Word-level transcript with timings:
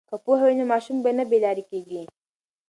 که 0.09 0.15
پوهه 0.23 0.43
وي 0.47 0.55
نو 0.59 0.65
ماشوم 0.71 0.97
نه 1.17 1.23
بې 1.29 1.37
لارې 1.43 1.63
کیږي. 1.71 2.01